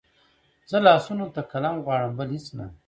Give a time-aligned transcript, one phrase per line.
[0.69, 2.67] زه لاسونو ته قلم غواړم بل هېڅ نه